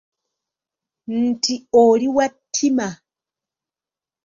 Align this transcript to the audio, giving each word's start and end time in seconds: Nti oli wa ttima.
Nti 1.27 1.53
oli 1.83 2.07
wa 2.15 2.25
ttima. 2.35 2.87